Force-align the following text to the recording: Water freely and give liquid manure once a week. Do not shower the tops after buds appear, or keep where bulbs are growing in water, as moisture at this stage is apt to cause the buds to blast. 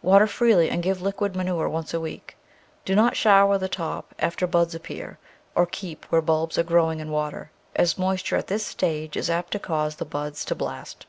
Water 0.00 0.26
freely 0.26 0.70
and 0.70 0.82
give 0.82 1.02
liquid 1.02 1.36
manure 1.36 1.68
once 1.68 1.92
a 1.92 2.00
week. 2.00 2.34
Do 2.86 2.94
not 2.94 3.14
shower 3.14 3.58
the 3.58 3.68
tops 3.68 4.14
after 4.18 4.46
buds 4.46 4.74
appear, 4.74 5.18
or 5.54 5.66
keep 5.66 6.06
where 6.06 6.22
bulbs 6.22 6.56
are 6.56 6.62
growing 6.62 6.98
in 6.98 7.10
water, 7.10 7.50
as 7.74 7.98
moisture 7.98 8.36
at 8.36 8.46
this 8.46 8.64
stage 8.64 9.18
is 9.18 9.28
apt 9.28 9.52
to 9.52 9.58
cause 9.58 9.96
the 9.96 10.06
buds 10.06 10.46
to 10.46 10.54
blast. 10.54 11.04